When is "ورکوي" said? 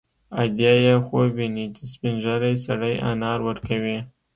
3.47-3.97